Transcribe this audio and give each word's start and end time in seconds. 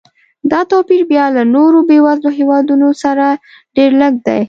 دا 0.51 0.61
توپیر 0.71 1.01
بیا 1.11 1.25
له 1.35 1.43
نورو 1.55 1.79
بېوزلو 1.89 2.29
هېوادونو 2.39 2.87
سره 3.03 3.25
ډېر 3.75 3.91
لږ 4.01 4.13
دی. 4.25 4.37